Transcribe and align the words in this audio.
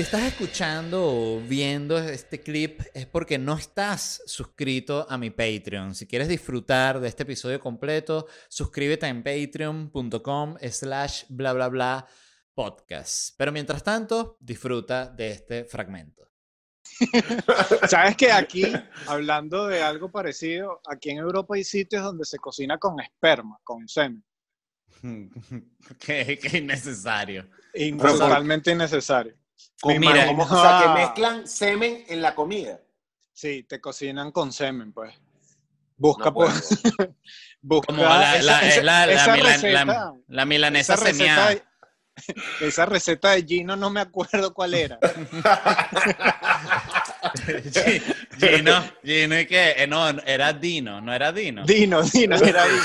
Si 0.00 0.04
estás 0.04 0.22
escuchando 0.22 1.04
o 1.04 1.40
viendo 1.40 1.98
este 1.98 2.40
clip 2.40 2.80
es 2.94 3.04
porque 3.04 3.36
no 3.36 3.54
estás 3.54 4.22
suscrito 4.24 5.06
a 5.06 5.18
mi 5.18 5.28
Patreon. 5.28 5.94
Si 5.94 6.06
quieres 6.06 6.26
disfrutar 6.26 7.00
de 7.00 7.08
este 7.08 7.24
episodio 7.24 7.60
completo, 7.60 8.26
suscríbete 8.48 9.06
en 9.08 9.22
patreon.com 9.22 10.56
slash 10.70 11.24
bla 11.28 11.52
bla 11.52 11.68
bla 11.68 12.06
podcast. 12.54 13.34
Pero 13.36 13.52
mientras 13.52 13.82
tanto, 13.82 14.38
disfruta 14.40 15.04
de 15.04 15.32
este 15.32 15.64
fragmento. 15.64 16.30
Sabes 17.86 18.16
que 18.16 18.32
aquí, 18.32 18.72
hablando 19.06 19.66
de 19.66 19.82
algo 19.82 20.10
parecido, 20.10 20.80
aquí 20.90 21.10
en 21.10 21.18
Europa 21.18 21.56
hay 21.56 21.64
sitios 21.64 22.02
donde 22.02 22.24
se 22.24 22.38
cocina 22.38 22.78
con 22.78 22.98
esperma, 23.00 23.58
con 23.62 23.86
semen. 23.86 24.24
qué, 26.00 26.38
qué 26.42 26.56
innecesario. 26.56 27.50
Totalmente 27.98 28.72
innecesario. 28.72 29.34
Con 29.80 29.98
Mira, 29.98 30.12
mano, 30.14 30.26
como- 30.28 30.42
o 30.44 30.48
sea, 30.48 30.78
ah. 30.78 30.82
que 30.94 31.00
mezclan 31.00 31.46
semen 31.48 32.04
en 32.08 32.20
la 32.22 32.34
comida. 32.34 32.80
Sí, 33.32 33.62
te 33.62 33.80
cocinan 33.80 34.30
con 34.32 34.52
semen, 34.52 34.92
pues. 34.92 35.14
Busca, 35.96 36.24
No 36.26 36.34
pues. 36.34 36.68
Busca 37.62 37.86
Como 37.88 38.02
la, 38.02 38.36
esa- 38.36 38.42
la- 38.44 38.68
esa- 38.68 38.82
la- 38.82 39.06
la 39.06 39.12
esa 39.12 39.32
milan- 39.36 39.52
receta- 39.60 39.84
la- 39.84 40.14
la 40.28 40.44
milanesa 40.44 40.94
esa 40.94 41.04
receta, 41.04 41.18
semeada. 41.18 41.50
de, 41.50 41.64
esa 42.68 42.86
receta 42.86 43.30
de 43.30 43.42
Gino 43.44 43.76
no 43.76 43.90
me 43.90 44.00
acuerdo 44.00 44.52
cuál 44.54 44.74
era. 44.74 44.98
Gi- 47.46 48.02
Gino, 48.38 48.84
Gino 49.04 49.38
y 49.40 49.46
que, 49.46 49.70
eh, 49.76 49.86
no, 49.86 50.08
era 50.08 50.52
Dino, 50.52 51.00
no 51.00 51.12
era 51.12 51.32
Dino. 51.32 51.64
Dino, 51.64 52.02
Dino, 52.02 52.36
era 52.36 52.64
Dino. 52.66 52.82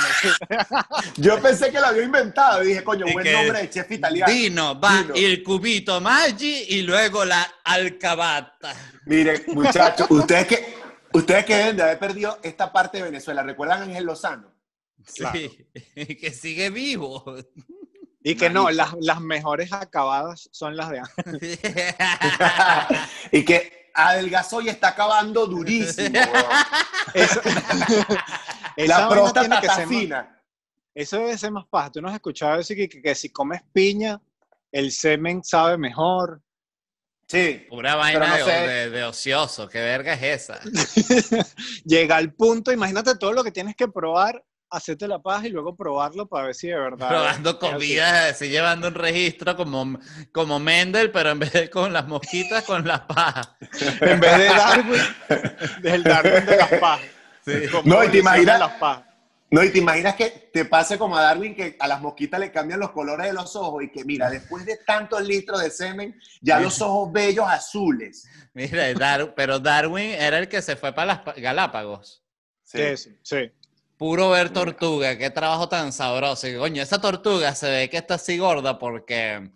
Yo 1.17 1.41
pensé 1.41 1.71
que 1.71 1.79
lo 1.79 1.87
había 1.87 2.03
inventado 2.03 2.63
y 2.63 2.67
dije, 2.67 2.83
coño, 2.83 3.05
Y 3.07 3.13
buen 3.13 3.23
que- 3.25 3.31
nombre 3.33 3.61
de 3.61 3.69
chef 3.69 3.91
italiano. 3.91 4.31
Dino, 4.31 4.79
va 4.79 5.01
Dino. 5.01 5.13
el 5.15 5.43
cubito 5.43 6.01
Maggi 6.01 6.65
y 6.69 6.81
luego 6.81 7.25
la 7.25 7.47
alcabata. 7.63 8.73
Mire, 9.05 9.43
muchachos, 9.47 10.07
ustedes 10.09 10.47
que, 10.47 10.75
ustedes 11.13 11.45
que 11.45 11.55
deben 11.55 11.77
de 11.77 11.83
haber 11.83 11.99
perdido 11.99 12.39
esta 12.43 12.71
parte 12.73 12.97
de 12.97 13.03
Venezuela, 13.03 13.43
¿recuerdan 13.43 13.81
a 13.81 13.83
Ángel 13.85 14.05
Lozano? 14.05 14.53
Sí, 15.05 15.67
que 16.19 16.31
sigue 16.31 16.69
vivo. 16.69 17.23
Y 18.27 18.33
que 18.33 18.49
no, 18.49 18.71
las, 18.71 18.95
las 19.01 19.21
mejores 19.21 19.71
acabadas 19.71 20.49
son 20.51 20.75
las 20.75 20.89
de 20.89 20.99
Ángel. 20.99 21.59
y 23.31 23.45
que 23.45 23.84
adelgazó 23.95 24.61
y 24.61 24.69
está 24.69 24.89
acabando 24.89 25.47
durísimo. 25.47 26.19
Eso- 27.13 27.41
La 28.77 29.07
próstata 29.09 29.39
tiene 29.41 29.59
que 29.61 29.67
está 29.67 29.79
más- 29.79 29.87
fina. 29.89 30.41
Eso 30.93 31.17
debe 31.17 31.37
ser 31.37 31.51
más 31.51 31.65
paja. 31.67 31.91
Tú 31.91 32.01
no 32.01 32.09
has 32.09 32.15
escuchado 32.15 32.57
decir 32.57 32.75
que, 32.77 32.87
que- 32.89 33.01
que 33.01 33.15
si 33.15 33.29
comes 33.29 33.61
piña, 33.73 34.21
el 34.71 34.91
semen 34.91 35.43
sabe 35.43 35.77
mejor. 35.77 36.41
Sí. 37.27 37.65
Pura 37.69 37.95
vaina 37.95 38.37
no 38.37 38.45
sé. 38.45 38.51
de- 38.51 38.89
de 38.91 39.03
ocioso, 39.03 39.67
¿qué 39.67 39.79
verga 39.79 40.13
es 40.13 40.49
esa? 40.49 40.59
Llega 41.85 42.17
al 42.17 42.33
punto, 42.33 42.71
imagínate 42.71 43.15
todo 43.17 43.33
lo 43.33 43.43
que 43.43 43.51
tienes 43.51 43.75
que 43.75 43.87
probar, 43.87 44.43
hacerte 44.75 45.07
la 45.07 45.19
paja 45.19 45.47
y 45.47 45.49
luego 45.49 45.75
probarlo 45.75 46.27
para 46.27 46.47
ver 46.47 46.55
si 46.55 46.67
de 46.67 46.75
verdad. 46.79 47.07
Probando 47.09 47.59
comida, 47.59 48.27
así 48.29 48.49
llevando 48.49 48.87
un 48.89 48.95
registro 48.95 49.55
como, 49.55 49.99
como 50.31 50.59
Mendel, 50.59 51.11
pero 51.11 51.31
en 51.31 51.39
vez 51.39 51.51
de 51.53 51.69
con 51.69 51.91
las 51.93 52.07
mosquitas, 52.07 52.63
con 52.63 52.85
la 52.87 53.05
paja. 53.07 53.57
En 54.01 54.19
vez 54.19 54.37
de 54.37 54.45
Darwin, 54.45 55.01
del 55.81 56.03
Darwin 56.03 56.45
de 56.45 56.57
las 56.57 56.69
pajas. 56.79 57.05
¿Cómo 57.71 57.83
No, 57.95 58.03
y 58.03 58.09
te 58.09 58.17
imaginas- 58.19 58.59
las 58.59 58.71
pajas? 58.73 59.03
No, 59.51 59.63
y 59.63 59.69
te 59.69 59.77
imaginas 59.77 60.15
que 60.15 60.49
te 60.51 60.65
pase 60.65 60.97
como 60.97 61.15
a 61.15 61.21
Darwin 61.21 61.55
que 61.55 61.77
a 61.79 61.87
las 61.87 62.01
mosquitas 62.01 62.39
le 62.39 62.51
cambian 62.51 62.79
los 62.79 62.89
colores 62.91 63.27
de 63.27 63.33
los 63.33 63.55
ojos 63.55 63.83
y 63.83 63.89
que 63.91 64.03
mira, 64.03 64.29
después 64.29 64.65
de 64.65 64.77
tantos 64.85 65.21
litros 65.21 65.61
de 65.61 65.69
semen, 65.69 66.19
ya 66.41 66.59
los 66.59 66.81
ojos 66.81 67.13
bellos 67.13 67.45
azules. 67.47 68.27
Mira, 68.53 68.91
Dar- 68.95 69.33
pero 69.35 69.59
Darwin 69.59 70.09
era 70.09 70.39
el 70.39 70.49
que 70.49 70.61
se 70.63 70.75
fue 70.75 70.91
para 70.93 71.05
las 71.05 71.19
Pa- 71.19 71.33
Galápagos. 71.37 72.23
Sí, 72.63 72.97
sí, 72.97 73.15
sí. 73.21 73.51
Puro 73.97 74.29
ver 74.29 74.49
tortuga, 74.49 75.17
qué 75.17 75.29
trabajo 75.29 75.69
tan 75.69 75.93
sabroso. 75.93 76.47
Y, 76.47 76.57
coño, 76.57 76.81
esa 76.81 76.99
tortuga 76.99 77.55
se 77.55 77.69
ve 77.69 77.89
que 77.89 77.97
está 77.97 78.15
así 78.15 78.37
gorda 78.37 78.77
porque 78.77 79.49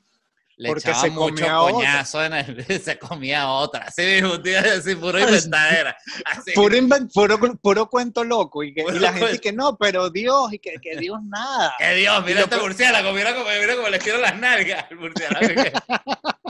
le 0.55 0.67
Porque 0.69 0.89
echaba 0.89 1.01
se 1.01 1.09
mucho 1.09 1.35
comía 1.35 1.61
otra. 1.61 1.73
coñazo 1.73 2.23
en 2.25 2.33
el... 2.33 2.81
se 2.83 2.97
comía 2.99 3.49
otra. 3.49 3.85
Así 3.85 4.01
mismo, 4.01 4.41
tío, 4.41 4.59
así 4.59 4.95
puro 4.95 5.19
inventadera. 5.19 5.97
Así. 6.25 6.51
Puro, 6.53 6.77
puro, 7.13 7.39
puro 7.61 7.89
cuento 7.89 8.23
loco. 8.23 8.63
Y, 8.63 8.73
que- 8.73 8.83
la 8.83 9.09
gente 9.13 9.19
cuento. 9.19 9.41
que 9.41 9.53
no, 9.53 9.77
pero 9.77 10.09
Dios, 10.09 10.53
y 10.53 10.59
que, 10.59 10.75
que 10.81 10.95
Dios 10.97 11.19
nada. 11.23 11.75
¡Qué 11.79 11.95
Dios! 11.95 12.19
Mira 12.25 12.31
Y 12.31 12.33
lo 12.35 12.39
este 12.41 12.55
peor- 12.55 12.61
murciélago, 12.63 13.11
mira 13.13 13.33
como, 13.35 13.45
mira 13.49 13.75
como 13.75 13.89
le 13.89 13.99
quiero 13.99 14.19
las 14.19 14.37
nalgas 14.37 14.85
al 14.89 14.97
murciélago. 14.97 15.47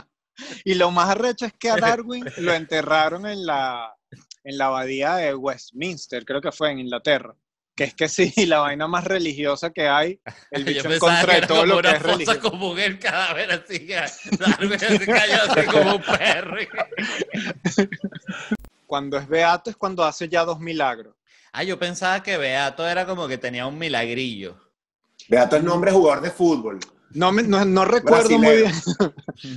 Y 0.64 0.76
lo 0.76 0.90
más 0.92 1.10
arrecho 1.10 1.46
es 1.46 1.54
que 1.54 1.70
a 1.70 1.76
Darwin 1.76 2.26
lo 2.38 2.54
enterraron 2.54 3.26
en 3.28 3.46
la, 3.46 3.94
en 4.44 4.58
la 4.58 4.68
abadía 4.68 5.16
de 5.16 5.36
Westminster, 5.36 6.24
creo 6.26 6.42
que 6.42 6.52
fue 6.52 6.72
en 6.72 6.80
Inglaterra. 6.80 7.36
Que 7.80 7.86
es 7.86 7.94
que 7.94 8.10
sí, 8.10 8.34
la 8.46 8.60
vaina 8.60 8.90
más 8.90 9.06
religiosa 9.06 9.70
que 9.70 9.88
hay, 9.88 10.20
el 10.52 10.66
bicho 10.66 10.82
en 10.82 10.92
pensaba 11.00 11.16
contra 11.16 11.36
que 11.36 11.42
de 11.42 11.48
todo 11.48 11.60
como 11.62 11.76
lo 11.76 11.82
que 11.82 11.88
es 11.92 12.02
religioso. 12.02 12.40
común 12.42 12.78
el 12.78 13.00
cadáver, 13.00 13.52
así 13.54 13.94
así 13.94 14.30
como 15.72 15.96
un 15.96 16.02
perro. 16.02 16.58
Cuando 18.86 19.18
es 19.18 19.30
beato 19.30 19.70
es 19.70 19.78
cuando 19.78 20.04
hace 20.04 20.28
ya 20.28 20.44
dos 20.44 20.60
milagros. 20.60 21.16
Ah, 21.54 21.64
yo 21.64 21.80
pensaba 21.80 22.22
que 22.22 22.38
Beato 22.38 22.86
era 22.86 23.06
como 23.06 23.28
que 23.30 23.38
tenía 23.38 23.66
un 23.66 23.78
milagrillo. 23.78 24.58
Beato 25.30 25.56
es 25.56 25.64
nombre 25.64 25.92
de 25.92 25.98
jugador 25.98 26.22
de 26.24 26.32
fútbol. 26.32 26.80
No, 27.12 27.32
me- 27.32 27.44
no, 27.44 27.64
no 27.64 27.86
recuerdo 27.86 28.38
muy 28.38 28.58
bien, 28.58 28.72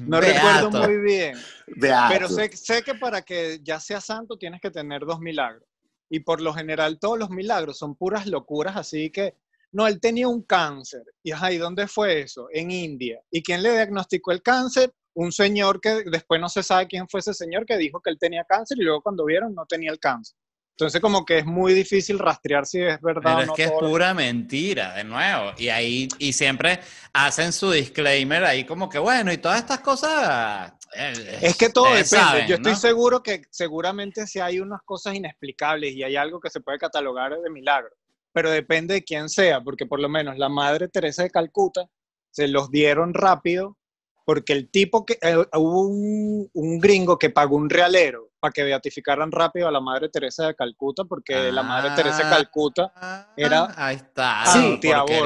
no 0.06 0.20
Beato. 0.20 0.68
recuerdo 0.70 0.86
muy 0.86 0.96
bien. 0.98 1.38
Beato. 1.66 2.12
Pero 2.14 2.28
sé, 2.28 2.56
sé 2.56 2.82
que 2.82 2.94
para 2.94 3.22
que 3.22 3.58
ya 3.64 3.80
sea 3.80 4.00
santo 4.00 4.36
tienes 4.38 4.60
que 4.60 4.70
tener 4.70 5.00
dos 5.04 5.18
milagros. 5.18 5.64
Y 6.12 6.20
por 6.20 6.42
lo 6.42 6.52
general 6.52 6.98
todos 6.98 7.18
los 7.18 7.30
milagros 7.30 7.78
son 7.78 7.96
puras 7.96 8.26
locuras, 8.26 8.76
así 8.76 9.08
que, 9.08 9.34
no, 9.72 9.86
él 9.86 9.98
tenía 9.98 10.28
un 10.28 10.42
cáncer. 10.42 11.04
Y 11.22 11.32
ajá, 11.32 11.50
¿y 11.50 11.56
dónde 11.56 11.88
fue 11.88 12.20
eso? 12.20 12.48
En 12.52 12.70
India. 12.70 13.18
¿Y 13.30 13.42
quién 13.42 13.62
le 13.62 13.72
diagnosticó 13.72 14.30
el 14.30 14.42
cáncer? 14.42 14.92
Un 15.14 15.32
señor 15.32 15.80
que 15.80 16.04
después 16.04 16.38
no 16.38 16.50
se 16.50 16.62
sabe 16.62 16.86
quién 16.86 17.08
fue 17.08 17.20
ese 17.20 17.32
señor 17.32 17.64
que 17.64 17.78
dijo 17.78 18.02
que 18.02 18.10
él 18.10 18.18
tenía 18.18 18.44
cáncer 18.44 18.76
y 18.78 18.82
luego 18.82 19.00
cuando 19.00 19.24
vieron 19.24 19.54
no 19.54 19.64
tenía 19.64 19.90
el 19.90 19.98
cáncer. 19.98 20.36
Entonces 20.72 21.00
como 21.00 21.24
que 21.24 21.38
es 21.38 21.44
muy 21.46 21.74
difícil 21.74 22.18
rastrear 22.18 22.66
si 22.66 22.80
es 22.80 23.00
verdad 23.00 23.22
Pero 23.22 23.36
o 23.36 23.40
es 23.42 23.46
no. 23.48 23.54
que 23.54 23.64
es 23.64 23.70
todo 23.70 23.82
lo- 23.82 23.88
pura 23.90 24.14
mentira, 24.14 24.94
de 24.94 25.04
nuevo. 25.04 25.52
Y 25.58 25.68
ahí, 25.68 26.08
y 26.18 26.32
siempre 26.32 26.80
hacen 27.12 27.52
su 27.52 27.70
disclaimer 27.70 28.42
ahí 28.44 28.64
como 28.64 28.88
que, 28.88 28.98
bueno, 28.98 29.32
y 29.32 29.38
todas 29.38 29.58
estas 29.60 29.80
cosas... 29.80 30.72
eh, 30.96 31.38
Es 31.42 31.56
que 31.56 31.68
todo 31.68 31.84
depende. 31.86 32.06
saben, 32.06 32.48
Yo 32.48 32.54
estoy 32.56 32.72
¿no? 32.72 32.78
seguro 32.78 33.22
que 33.22 33.42
seguramente 33.50 34.26
si 34.26 34.40
hay 34.40 34.60
unas 34.60 34.80
cosas 34.82 35.14
inexplicables 35.14 35.92
y 35.94 36.02
hay 36.02 36.16
algo 36.16 36.40
que 36.40 36.50
se 36.50 36.60
puede 36.60 36.78
catalogar 36.78 37.38
de 37.38 37.50
milagro, 37.50 37.94
pero 38.32 38.50
depende 38.50 38.94
de 38.94 39.04
quién 39.04 39.28
sea, 39.28 39.60
porque 39.60 39.84
por 39.86 40.00
lo 40.00 40.08
menos 40.08 40.38
la 40.38 40.48
Madre 40.48 40.88
Teresa 40.88 41.22
de 41.22 41.30
Calcuta 41.30 41.86
se 42.30 42.48
los 42.48 42.70
dieron 42.70 43.12
rápido 43.12 43.76
porque 44.24 44.52
el 44.52 44.70
tipo 44.70 45.04
que 45.06 45.18
eh, 45.22 45.36
hubo 45.54 45.82
un, 45.88 46.50
un 46.52 46.78
gringo 46.78 47.18
que 47.18 47.30
pagó 47.30 47.56
un 47.56 47.68
realero 47.70 48.30
para 48.40 48.52
que 48.52 48.62
beatificaran 48.64 49.30
rápido 49.32 49.68
a 49.68 49.70
la 49.70 49.80
Madre 49.80 50.08
Teresa 50.08 50.46
de 50.46 50.54
Calcuta 50.54 51.04
porque 51.04 51.52
la 51.52 51.62
Madre 51.62 51.90
Teresa 51.96 52.18
de 52.18 52.24
Ah, 52.24 52.30
Calcuta 52.30 53.32
era 53.36 53.72
Ahí 53.76 53.96
está. 53.96 54.44
Sí, 54.46 54.58
antiaborto. 54.74 55.24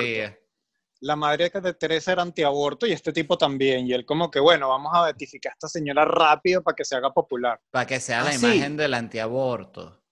la 1.00 1.14
madre 1.16 1.50
de 1.50 1.74
Teresa 1.74 2.12
era 2.12 2.22
antiaborto 2.22 2.86
y 2.86 2.92
este 2.92 3.12
tipo 3.12 3.36
también. 3.38 3.86
Y 3.86 3.92
él 3.92 4.04
como 4.04 4.30
que, 4.30 4.40
bueno, 4.40 4.68
vamos 4.68 4.92
a 4.94 5.02
beatificar 5.04 5.52
a 5.52 5.54
esta 5.54 5.68
señora 5.68 6.04
rápido 6.04 6.62
para 6.62 6.74
que 6.74 6.84
se 6.84 6.96
haga 6.96 7.12
popular. 7.12 7.60
Para 7.70 7.86
que 7.86 8.00
sea 8.00 8.22
la 8.22 8.30
Ah, 8.30 8.32
sí. 8.32 8.46
imagen 8.46 8.76
del 8.76 8.94
antiaborto. 8.94 10.02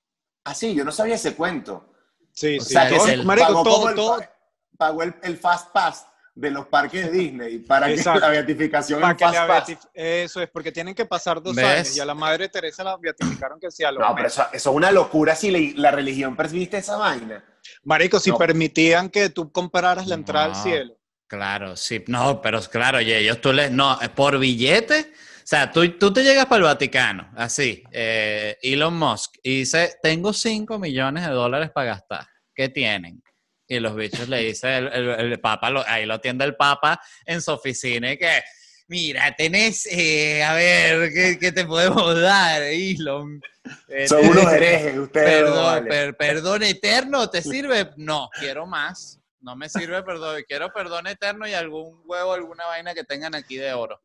Ah, 0.45 0.55
sí, 0.55 0.75
yo 0.75 0.85
no 0.85 0.93
sabía 0.93 1.15
ese 1.15 1.35
cuento. 1.35 1.87
Sí, 2.33 2.59
O 2.59 2.63
sí. 2.63 2.73
sea, 2.75 2.89
que 2.89 2.97
todo- 2.97 3.07
se 3.07 3.17
marico, 3.19 3.47
pagó, 3.49 3.95
todo- 3.95 4.19
el, 4.21 4.29
pagó 4.77 5.03
el, 5.03 5.15
el 5.23 5.37
Fast 5.39 5.73
Pass 5.73 6.07
de 6.37 6.51
los 6.51 6.67
parques 6.67 7.05
de 7.05 7.11
Disney 7.13 7.59
para 7.59 7.87
que 7.87 8.03
la 8.03 8.29
beatificación 8.29 9.01
para 9.01 9.13
en 9.13 9.17
que 9.17 9.25
le 9.27 9.33
Fast 9.33 9.49
Pass. 9.49 9.69
beatif- 9.69 9.89
Eso 9.95 10.41
es, 10.43 10.49
porque 10.51 10.73
tienen 10.73 10.95
que 10.95 11.05
pasar 11.07 11.41
dos 11.43 11.55
¿Ves? 11.55 11.65
años. 11.65 11.97
Y 11.97 12.01
a 12.01 12.05
la 12.05 12.15
madre 12.15 12.49
Teresa 12.49 12.83
la 12.83 12.97
beatificaron 12.97 13.61
que 13.61 13.71
sí 13.71 13.85
a 13.85 13.93
los 13.93 14.01
No, 14.01 14.15
pero 14.15 14.27
eso, 14.29 14.43
eso 14.53 14.71
es 14.71 14.77
una 14.77 14.91
locura 14.91 15.37
si 15.37 15.51
la, 15.51 15.59
la 15.81 15.91
religión 15.93 16.35
permite 16.35 16.79
esa 16.79 16.97
vaina. 16.97 17.45
Marico, 17.85 18.19
si 18.19 18.31
No. 18.31 18.39
permitían 18.39 19.11
que 19.11 19.31
tú 19.31 19.53
compraras 19.53 20.07
la 20.09 20.17
entrada 20.17 20.47
al 20.47 20.57
cielo. 20.57 20.97
Claro, 21.27 21.77
sí, 21.77 22.03
no, 22.09 22.41
pero 22.43 22.61
claro, 22.63 22.99
oye, 22.99 23.19
ellos 23.19 23.41
tú 23.41 23.53
les, 23.53 23.71
no, 23.71 23.99
por 24.15 24.39
billete, 24.39 25.13
o 25.13 25.47
sea, 25.47 25.71
tú, 25.71 25.89
tú 25.99 26.13
te 26.13 26.23
llegas 26.23 26.47
para 26.47 26.59
el 26.59 26.65
Vaticano, 26.65 27.31
así, 27.37 27.83
eh, 27.91 28.57
Elon 28.63 28.95
Musk, 28.97 29.37
y 29.43 29.61
dice, 29.61 29.95
tengo 30.03 30.33
5 30.33 30.79
millones 30.79 31.25
de 31.27 31.33
dólares 31.33 31.71
para 31.75 31.87
gastar, 31.95 32.27
¿qué 32.55 32.69
tienen? 32.69 33.23
Y 33.67 33.81
los 33.81 33.97
bichos 33.97 34.29
le 34.29 34.39
dice 34.41 34.77
el, 34.77 34.89
el- 34.89 35.09
el 35.33 35.41
Papa, 35.41 35.71
lo- 35.71 35.85
ahí 35.87 36.05
lo 36.07 36.15
atiende 36.15 36.45
el 36.45 36.55
Papa 36.57 37.01
en 37.25 37.41
su 37.41 37.51
oficina 37.53 38.13
y 38.13 38.19
que, 38.19 38.43
mira, 38.89 39.35
tenés, 39.37 39.87
eh, 39.87 40.43
a 40.43 40.53
ver, 40.55 41.11
¿qué, 41.13 41.39
qué 41.39 41.51
te 41.53 41.65
podemos 41.65 42.21
dar? 42.21 42.63
Eh, 42.63 42.95
Son 44.07 44.27
unos 44.27 44.53
herejes 44.53 44.99
ustedes. 44.99 45.27
Perdón, 45.43 45.65
vale. 45.65 45.89
per- 45.89 46.17
perdón 46.17 46.63
eterno, 46.65 47.31
¿te 47.31 47.41
sirve? 47.41 47.91
No, 47.97 48.29
quiero 48.39 48.67
más. 48.67 49.19
No 49.41 49.57
me 49.57 49.69
sirve 49.69 50.03
perdón. 50.03 50.43
Quiero 50.49 50.73
perdón 50.73 51.07
eterno 51.07 51.47
y 51.47 51.53
algún 51.55 52.01
huevo, 52.07 52.33
alguna 52.33 52.67
vaina 52.67 52.95
que 52.95 53.05
tengan 53.05 53.35
aquí 53.35 53.57
de 53.57 53.73
oro. 53.75 54.01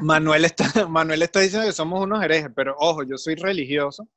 Manuel 0.00 0.44
está, 0.44 0.64
Manuel 0.88 1.22
está 1.22 1.40
diciendo 1.40 1.66
que 1.66 1.72
somos 1.72 2.00
unos 2.00 2.22
herejes, 2.24 2.50
pero 2.54 2.74
ojo, 2.78 3.02
yo 3.04 3.16
soy 3.18 3.34
religioso, 3.34 4.08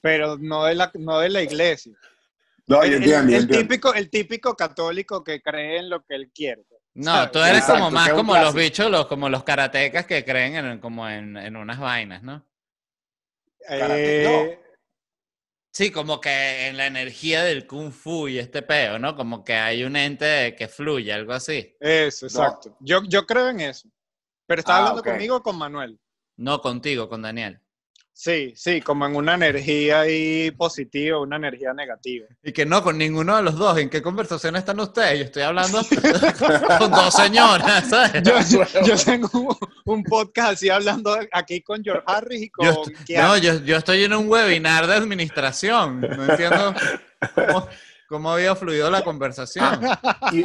pero 0.00 0.36
no 0.38 0.64
de 0.64 0.74
la, 0.74 0.90
no 0.94 1.18
de 1.20 1.28
la 1.30 1.42
iglesia. 1.42 1.92
No, 2.66 2.82
el, 2.82 2.94
entiendo, 2.94 3.06
el- 3.06 3.30
yo 3.30 3.36
el 3.36 3.42
entiendo. 3.42 3.58
típico, 3.68 3.94
el 3.94 4.10
típico 4.10 4.54
católico 4.54 5.22
que 5.24 5.40
cree 5.42 5.78
en 5.78 5.90
lo 5.90 6.02
que 6.04 6.14
él 6.14 6.30
quiere. 6.34 6.62
No, 6.94 7.12
¿Sabes? 7.14 7.32
tú 7.32 7.38
eres 7.40 7.58
Exacto, 7.58 7.74
como 7.74 7.90
más 7.90 8.10
como 8.10 8.36
los 8.36 8.54
bichos, 8.54 8.90
los, 8.90 9.06
como 9.06 9.28
los 9.28 9.44
karatecas 9.44 10.06
que 10.06 10.24
creen 10.24 10.54
en, 10.56 10.78
como 10.78 11.08
en, 11.08 11.36
en 11.36 11.56
unas 11.56 11.78
vainas, 11.78 12.22
¿no? 12.22 12.46
Eh, 13.68 14.22
no. 14.24 14.62
Sí, 15.74 15.90
como 15.90 16.20
que 16.20 16.66
en 16.66 16.76
la 16.76 16.86
energía 16.86 17.42
del 17.44 17.66
kung 17.66 17.92
fu 17.92 18.28
y 18.28 18.38
este 18.38 18.60
peo, 18.60 18.98
¿no? 18.98 19.16
Como 19.16 19.42
que 19.42 19.54
hay 19.54 19.84
un 19.84 19.96
ente 19.96 20.54
que 20.54 20.68
fluye, 20.68 21.10
algo 21.12 21.32
así. 21.32 21.74
Eso, 21.80 22.26
exacto. 22.26 22.76
Yo, 22.80 23.02
yo 23.08 23.24
creo 23.24 23.48
en 23.48 23.60
eso. 23.60 23.88
Pero 24.46 24.60
estaba 24.60 24.78
Ah, 24.78 24.88
hablando 24.90 25.02
conmigo 25.02 25.36
o 25.36 25.42
con 25.42 25.56
Manuel. 25.56 25.98
No 26.36 26.60
contigo, 26.60 27.08
con 27.08 27.22
Daniel. 27.22 27.58
Sí, 28.14 28.52
sí, 28.54 28.80
como 28.82 29.06
en 29.06 29.16
una 29.16 29.34
energía 29.34 30.00
ahí 30.00 30.50
positiva, 30.52 31.18
una 31.18 31.36
energía 31.36 31.72
negativa. 31.72 32.26
Y 32.42 32.52
que 32.52 32.64
no, 32.66 32.82
con 32.82 32.98
ninguno 32.98 33.36
de 33.36 33.42
los 33.42 33.56
dos. 33.56 33.78
¿En 33.78 33.88
qué 33.90 34.00
conversación 34.02 34.54
están 34.54 34.78
ustedes? 34.80 35.18
Yo 35.18 35.24
estoy 35.24 35.42
hablando 35.42 35.80
con 36.78 36.90
dos 36.90 37.14
señoras, 37.14 37.88
¿sabes? 37.88 38.22
Yo, 38.22 38.62
yo- 38.86 38.96
tengo 38.96 39.28
un, 39.32 39.56
un 39.86 40.04
podcast 40.04 40.52
así 40.52 40.68
hablando 40.68 41.18
aquí 41.32 41.62
con 41.62 41.82
George 41.82 42.02
Harris 42.06 42.42
y 42.42 42.50
con 42.50 42.66
Yo, 42.66 42.82
no, 43.22 43.36
yo, 43.38 43.58
yo 43.64 43.76
estoy 43.78 44.04
en 44.04 44.12
un 44.14 44.28
webinar 44.28 44.86
de 44.86 44.94
administración. 44.94 46.00
No 46.02 46.24
entiendo 46.30 46.74
cómo, 47.34 47.68
cómo 48.08 48.30
había 48.32 48.54
fluido 48.54 48.90
la 48.90 49.02
conversación. 49.02 49.80
Y, 50.32 50.44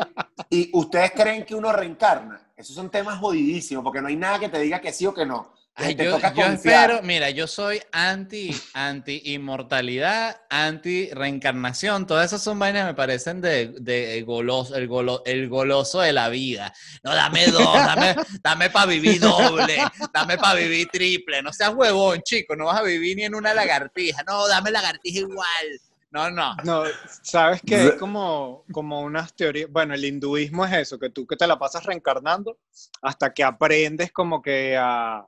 y 0.50 0.69
ustedes 0.74 1.12
creen 1.12 1.46
que 1.46 1.54
uno 1.54 1.72
reencarna. 1.72 2.42
Esos 2.56 2.75
son 2.75 2.90
temas 2.90 3.19
jodidísimos, 3.19 3.84
porque 3.84 4.02
no 4.02 4.08
hay 4.08 4.16
nada 4.16 4.40
que 4.40 4.50
te 4.50 4.60
diga 4.60 4.80
que 4.81 4.92
sí 4.92 5.06
o 5.06 5.14
que 5.14 5.25
no. 5.25 5.54
Ay, 5.79 5.94
te 5.94 6.06
yo, 6.06 6.12
toca 6.15 6.33
yo 6.33 6.44
espero, 6.45 7.01
mira, 7.03 7.29
yo 7.29 7.45
soy 7.45 7.79
anti, 7.91 8.50
anti 8.74 9.21
inmortalidad, 9.25 10.41
anti 10.50 11.09
reencarnación. 11.12 12.07
Todas 12.07 12.25
esas 12.25 12.41
son 12.41 12.57
vainas 12.57 12.81
que 12.83 12.88
me 12.88 12.94
parecen 12.95 13.41
de, 13.41 13.68
de 13.79 14.24
goloso, 14.24 14.75
el, 14.75 14.88
golo- 14.89 15.21
el 15.25 15.47
goloso 15.50 16.01
de 16.01 16.13
la 16.13 16.29
vida. 16.29 16.74
No, 17.03 17.13
dame 17.13 17.45
dos, 17.51 17.74
dame, 17.75 18.15
dame 18.41 18.69
para 18.71 18.88
vivir 18.88 19.19
doble, 19.21 19.77
dame 20.12 20.38
para 20.38 20.56
vivir 20.59 20.88
triple. 20.91 21.44
No 21.44 21.53
seas 21.53 21.74
huevón, 21.75 22.21
chico, 22.23 22.56
no 22.56 22.65
vas 22.65 22.80
a 22.80 22.83
vivir 22.83 23.15
ni 23.15 23.25
en 23.25 23.35
una 23.35 23.53
lagartija. 23.53 24.23
No, 24.27 24.47
dame 24.47 24.71
lagartija 24.71 25.19
igual. 25.19 25.68
No, 26.09 26.31
no. 26.31 26.56
No, 26.63 26.85
sabes 27.21 27.62
que 27.62 27.75
hay 27.75 27.97
como, 27.97 28.63
como 28.71 29.01
unas 29.01 29.35
teorías, 29.35 29.69
bueno, 29.69 29.94
el 29.94 30.03
hinduismo 30.06 30.65
es 30.65 30.73
eso, 30.73 30.97
que 30.97 31.09
tú 31.12 31.27
que 31.27 31.35
te 31.35 31.45
la 31.45 31.59
pasas 31.59 31.83
reencarnando 31.83 32.57
hasta 33.01 33.33
que 33.33 33.44
aprendes 33.44 34.12
como 34.12 34.41
que 34.41 34.75
a, 34.75 35.23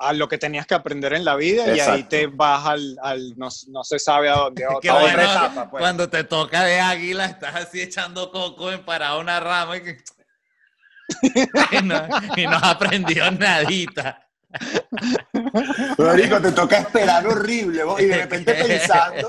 a 0.00 0.12
lo 0.12 0.28
que 0.28 0.38
tenías 0.38 0.66
que 0.66 0.74
aprender 0.74 1.12
en 1.12 1.24
la 1.24 1.34
vida 1.34 1.74
y 1.74 1.80
ahí 1.80 2.04
te 2.04 2.26
vas 2.28 2.64
al, 2.66 2.96
al 3.02 3.36
no, 3.36 3.48
no 3.68 3.82
se 3.84 3.98
sabe 3.98 4.28
a 4.28 4.34
dónde. 4.36 4.64
a 4.64 4.68
Qué 4.80 4.90
otra- 4.90 5.00
bueno, 5.00 5.22
etapa, 5.22 5.70
pues. 5.70 5.80
Cuando 5.80 6.08
te 6.08 6.24
toca 6.24 6.64
de 6.64 6.80
águila, 6.80 7.24
estás 7.26 7.54
así 7.56 7.80
echando 7.80 8.30
coco 8.30 8.70
en 8.70 8.84
parado 8.84 9.16
a 9.18 9.20
una 9.20 9.40
rama 9.40 9.76
y, 9.78 9.80
que- 9.82 9.98
y 11.78 11.82
no, 11.82 12.06
y 12.36 12.46
no 12.46 12.56
aprendió 12.58 13.30
nadita. 13.30 14.24
Marico, 15.98 16.40
te 16.40 16.52
toca 16.52 16.78
esperar 16.78 17.26
horrible, 17.26 17.84
vos, 17.84 18.00
y 18.00 18.06
de 18.06 18.16
repente 18.18 18.54
pensando, 18.66 19.28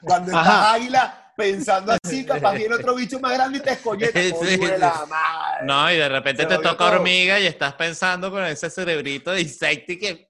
cuando 0.00 0.30
estás 0.30 0.46
Ajá. 0.46 0.72
águila, 0.74 1.32
pensando 1.36 1.92
así, 2.02 2.24
capaz 2.24 2.54
viene 2.54 2.74
otro 2.74 2.94
bicho 2.94 3.20
más 3.20 3.32
grande 3.34 3.58
y 3.58 3.60
te 3.60 3.72
escoñeta. 3.72 4.18
Sí. 4.20 4.56
la 4.78 5.04
madre. 5.08 5.47
No, 5.64 5.90
y 5.92 5.96
de 5.96 6.08
repente 6.08 6.46
te 6.46 6.56
toca 6.56 6.76
todo. 6.76 6.88
hormiga 6.92 7.38
y 7.40 7.46
estás 7.46 7.74
pensando 7.74 8.30
con 8.30 8.44
ese 8.44 8.70
cerebrito 8.70 9.30
de 9.32 9.42
insecto 9.42 9.92
y 9.92 9.98
que... 9.98 10.26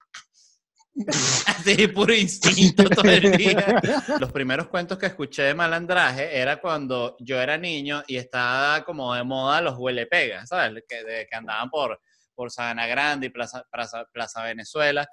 Así, 1.47 1.87
puro 1.87 2.13
instinto 2.13 2.83
todo 2.89 3.09
el 3.09 3.31
día. 3.31 3.81
Los 4.19 4.31
primeros 4.31 4.67
cuentos 4.67 4.97
que 4.97 5.05
escuché 5.05 5.43
de 5.43 5.53
malandraje 5.53 6.37
era 6.37 6.59
cuando 6.59 7.15
yo 7.19 7.39
era 7.41 7.57
niño 7.57 8.03
y 8.07 8.17
estaba 8.17 8.83
como 8.83 9.13
de 9.15 9.23
moda 9.23 9.61
los 9.61 9.75
huelepegas, 9.77 10.49
¿sabes? 10.49 10.83
Que, 10.87 11.03
de- 11.03 11.27
que 11.27 11.35
andaban 11.35 11.69
por, 11.69 12.01
por 12.35 12.51
Sabana 12.51 12.85
Grande 12.87 13.27
y 13.27 13.29
Plaza, 13.29 13.63
Plaza, 13.71 14.05
Plaza 14.11 14.43
Venezuela 14.43 15.07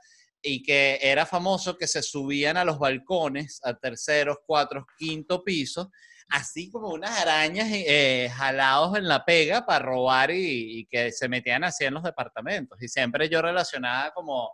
y 0.46 0.62
que 0.62 0.98
era 1.02 1.26
famoso 1.26 1.76
que 1.76 1.86
se 1.86 2.02
subían 2.02 2.56
a 2.56 2.64
los 2.64 2.78
balcones, 2.78 3.60
a 3.64 3.74
terceros, 3.74 4.38
cuatro, 4.46 4.86
quinto 4.96 5.42
piso, 5.42 5.90
así 6.28 6.70
como 6.70 6.88
unas 6.90 7.18
arañas 7.20 7.68
eh, 7.70 8.30
jalados 8.34 8.96
en 8.96 9.08
la 9.08 9.24
pega 9.24 9.66
para 9.66 9.84
robar 9.84 10.30
y, 10.30 10.78
y 10.80 10.86
que 10.86 11.10
se 11.12 11.28
metían 11.28 11.64
así 11.64 11.84
en 11.84 11.94
los 11.94 12.02
departamentos. 12.02 12.80
Y 12.82 12.88
siempre 12.88 13.28
yo 13.28 13.42
relacionaba 13.42 14.12
como 14.12 14.50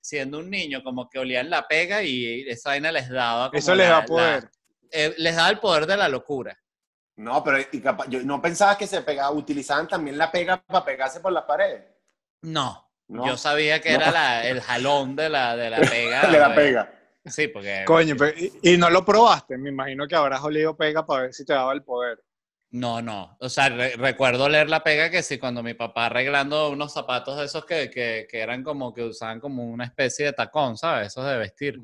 siendo 0.00 0.38
un 0.38 0.48
niño, 0.50 0.82
como 0.82 1.08
que 1.08 1.18
olían 1.18 1.50
la 1.50 1.66
pega 1.68 2.02
y 2.02 2.42
esa 2.48 2.70
vaina 2.70 2.90
les 2.92 3.08
daba 3.08 3.48
como 3.48 3.58
Eso 3.58 3.74
les 3.74 3.88
la- 3.88 3.94
da 3.94 4.00
la- 4.00 4.06
poder. 4.06 4.50
eh, 4.90 5.14
les 5.18 5.36
daba 5.36 5.50
el 5.50 5.58
poder 5.58 5.86
de 5.86 5.96
la 5.96 6.08
locura. 6.08 6.58
No, 7.16 7.42
pero 7.42 7.58
y 7.60 7.80
capaz- 7.80 8.08
yo 8.08 8.22
no 8.22 8.40
pensaba 8.40 8.78
que 8.78 8.86
se 8.86 9.02
pegaba, 9.02 9.30
utilizaban 9.32 9.88
también 9.88 10.16
la 10.16 10.30
pega 10.30 10.62
para 10.64 10.84
pegarse 10.84 11.20
por 11.20 11.32
las 11.32 11.44
paredes. 11.44 11.84
No, 12.42 12.87
No. 13.08 13.26
yo 13.26 13.36
sabía 13.36 13.80
que 13.80 13.90
No. 13.92 13.96
era 13.96 14.10
la- 14.10 14.46
el 14.48 14.60
jalón 14.60 15.16
de 15.16 15.28
la, 15.28 15.56
de 15.56 15.70
la 15.70 15.78
pega. 15.80 16.26
de 16.30 16.38
la 16.38 16.52
eh, 16.52 16.54
pega. 16.54 16.94
Sí, 17.24 17.48
porque... 17.48 17.82
Coño, 17.86 18.14
pero- 18.16 18.38
y, 18.38 18.52
y 18.74 18.76
no 18.76 18.90
lo 18.90 19.04
probaste. 19.04 19.56
Me 19.58 19.70
imagino 19.70 20.06
que 20.06 20.14
habrás 20.14 20.42
olido 20.42 20.76
pega 20.76 21.04
para 21.06 21.22
ver 21.22 21.34
si 21.34 21.44
te 21.44 21.52
daba 21.52 21.72
el 21.72 21.82
poder. 21.82 22.18
No, 22.70 23.00
no. 23.00 23.36
O 23.40 23.48
sea, 23.48 23.70
re- 23.70 23.96
recuerdo 23.96 24.46
leer 24.48 24.68
la 24.68 24.84
pega 24.84 25.08
que 25.10 25.22
sí, 25.22 25.38
cuando 25.38 25.62
mi 25.62 25.72
papá 25.74 26.06
arreglando 26.06 26.68
unos 26.70 26.92
zapatos 26.92 27.38
de 27.38 27.46
esos 27.46 27.64
que, 27.64 27.90
que, 27.90 28.26
que 28.30 28.40
eran 28.40 28.62
como 28.62 28.92
que 28.92 29.02
usaban 29.04 29.40
como 29.40 29.64
una 29.64 29.84
especie 29.84 30.26
de 30.26 30.32
tacón, 30.34 30.76
¿sabes? 30.76 31.08
Esos 31.08 31.24
de 31.26 31.38
vestir. 31.38 31.78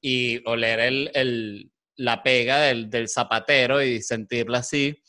Y 0.00 0.42
oler 0.48 0.78
el, 0.80 1.10
el, 1.14 1.72
la 1.96 2.22
pega 2.22 2.58
del, 2.60 2.88
del 2.88 3.08
zapatero 3.08 3.82
y 3.82 4.00
sentirla 4.00 4.58
así. 4.58 5.02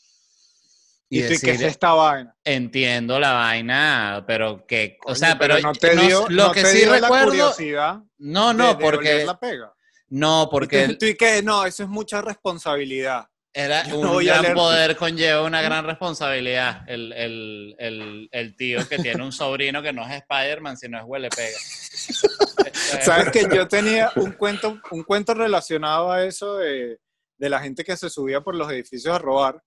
Y, 1.10 1.20
Y, 1.20 1.24
¿y 1.24 1.28
qué 1.28 1.34
es 1.34 1.40
decir, 1.42 1.66
esta 1.66 1.92
vaina? 1.94 2.36
entiendo 2.44 3.18
la 3.18 3.32
vaina, 3.32 4.24
pero 4.26 4.66
que, 4.66 4.98
o 5.06 5.14
sea, 5.14 5.38
pero, 5.38 5.58
no 5.60 5.72
te 5.72 5.94
no- 5.94 6.02
dio, 6.02 6.26
lo 6.28 6.46
no 6.48 6.52
que 6.52 6.62
te 6.62 6.70
sí 6.72 6.78
dio 6.80 6.90
la 6.90 7.00
recuerdo, 7.00 7.26
curiosidad 7.28 7.98
no, 8.18 8.52
no, 8.52 8.74
de 8.74 8.84
porque, 8.84 9.14
oler 9.14 9.26
la 9.26 9.38
pega. 9.40 9.72
no, 10.08 10.48
porque 10.50 10.84
Y 10.84 10.86
tú, 10.88 10.98
tú 10.98 11.06
y 11.06 11.14
que 11.16 11.42
no, 11.42 11.64
eso 11.64 11.82
es 11.82 11.88
mucha 11.88 12.20
responsabilidad. 12.20 13.26
Era 13.54 13.82
Yo 13.88 13.98
un 13.98 14.06
no 14.06 14.16
gran 14.18 14.42
leer- 14.44 14.54
poder 14.54 14.96
conlleva 14.96 15.42
una 15.42 15.62
gran 15.62 15.84
responsabilidad. 15.86 16.82
El, 16.86 17.12
el, 17.14 17.74
el, 17.78 18.28
el 18.30 18.54
tío 18.56 18.86
que 18.86 18.98
tiene 18.98 19.22
un 19.24 19.32
sobrino 19.32 19.82
que 19.82 19.92
no 19.94 20.06
es 20.06 20.12
Spider-Man, 20.22 20.76
sino 20.76 20.98
es 20.98 21.04
huele 21.06 21.28
pega. 21.30 21.56
Sabes 23.02 23.30
que 23.32 23.48
yo 23.54 23.66
tenía 23.66 24.12
un 24.16 24.32
cuento, 24.32 24.78
un 24.90 25.02
cuento 25.02 25.34
relacionado 25.34 26.12
a 26.12 26.24
eso 26.24 26.56
de, 26.56 26.98
de 27.38 27.48
la 27.48 27.60
gente 27.60 27.82
que 27.84 27.96
se 27.96 28.10
subía 28.10 28.42
por 28.42 28.54
los 28.54 28.70
edificios 28.70 29.14
a 29.14 29.18
robar. 29.18 29.60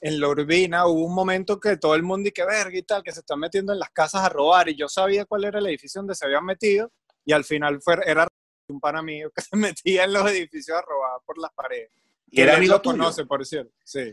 En 0.00 0.20
la 0.20 0.28
Urbina 0.28 0.86
hubo 0.86 1.04
un 1.06 1.14
momento 1.14 1.60
que 1.60 1.76
todo 1.76 1.94
el 1.94 2.02
mundo 2.02 2.28
y 2.28 2.32
que 2.32 2.44
verga 2.44 2.76
y 2.76 2.82
tal, 2.82 3.02
que 3.02 3.12
se 3.12 3.20
están 3.20 3.38
metiendo 3.38 3.72
en 3.72 3.78
las 3.78 3.90
casas 3.90 4.22
a 4.24 4.28
robar 4.28 4.68
y 4.68 4.76
yo 4.76 4.88
sabía 4.88 5.24
cuál 5.24 5.44
era 5.44 5.58
el 5.58 5.66
edificio 5.66 6.00
donde 6.00 6.14
se 6.14 6.24
habían 6.24 6.44
metido 6.44 6.90
y 7.24 7.32
al 7.32 7.44
final 7.44 7.80
fue, 7.82 7.98
era 8.06 8.26
un 8.68 8.80
pana 8.80 9.02
mío 9.02 9.30
que 9.34 9.42
se 9.42 9.56
metía 9.56 10.04
en 10.04 10.12
los 10.12 10.28
edificios 10.30 10.76
a 10.78 10.82
robar 10.82 11.20
por 11.24 11.38
las 11.38 11.52
paredes. 11.52 11.90
Y 12.30 12.40
era 12.40 12.52
Él 12.52 12.58
amigo 12.58 12.74
lo 12.74 12.80
tuyo. 12.82 12.96
conoce, 12.96 13.26
por 13.26 13.44
cierto. 13.44 13.72
Sí. 13.84 14.12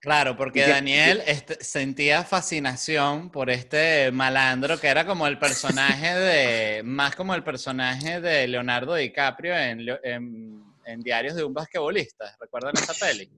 Claro, 0.00 0.36
porque 0.36 0.58
¿Y 0.60 0.64
qué- 0.64 0.70
Daniel 0.70 1.22
este, 1.26 1.64
sentía 1.64 2.24
fascinación 2.24 3.30
por 3.30 3.48
este 3.48 4.10
malandro 4.12 4.78
que 4.78 4.88
era 4.88 5.06
como 5.06 5.26
el 5.26 5.38
personaje 5.38 6.14
de, 6.14 6.82
más 6.82 7.16
como 7.16 7.34
el 7.34 7.42
personaje 7.42 8.20
de 8.20 8.46
Leonardo 8.46 8.94
DiCaprio 8.96 9.56
en, 9.56 9.86
en 10.02 10.73
en 10.86 11.00
Diarios 11.00 11.34
de 11.36 11.44
un 11.44 11.52
basquetbolista. 11.54 12.36
¿Recuerdan 12.40 12.74
esa 12.76 12.94
peli? 12.94 13.30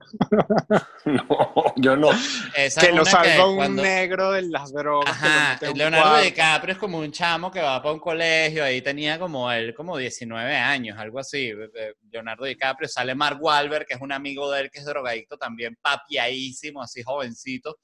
No, 1.05 1.73
yo 1.77 1.95
no. 1.95 2.09
Esa 2.55 2.81
que 2.81 2.91
lo 2.91 3.05
salva 3.05 3.47
un 3.49 3.55
cuando- 3.57 3.81
negro 3.83 4.31
de 4.31 4.43
las 4.43 4.71
drogas. 4.73 5.17
que 5.17 5.25
Ajá, 5.65 5.71
un 5.71 5.77
Leonardo. 5.77 6.21
DiCaprio 6.21 6.73
es 6.73 6.79
como 6.79 6.99
un 6.99 7.11
chamo 7.11 7.51
que 7.51 7.61
va 7.61 7.81
para 7.81 7.93
un 7.93 7.99
colegio, 7.99 8.63
ahí 8.63 8.81
tenía 8.81 9.17
como 9.19 9.51
él, 9.51 9.73
como 9.73 9.97
19 9.97 10.55
años, 10.55 10.97
algo 10.97 11.19
así. 11.19 11.49
eh, 11.49 11.93
Leonardo 12.11 12.45
DiCaprio, 12.45 12.87
sale 12.89 13.15
Mark 13.15 13.37
Wahlberg, 13.41 13.85
que 13.85 13.93
es 13.95 14.01
un 14.01 14.11
amigo 14.11 14.51
de 14.51 14.61
él 14.61 14.71
que 14.71 14.79
es 14.79 14.85
drogadicto 14.85 15.37
también, 15.37 15.77
papiadísimo, 15.81 16.81
así 16.81 17.03
jovencito. 17.03 17.77